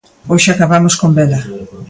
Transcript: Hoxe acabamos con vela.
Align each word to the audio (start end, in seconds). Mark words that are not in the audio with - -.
Hoxe 0.31 0.49
acabamos 0.51 0.93
con 1.01 1.11
vela. 1.17 1.39